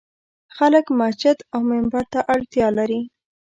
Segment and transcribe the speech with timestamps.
[0.57, 3.01] خلک مسجد او منبر ته اړتیا لري.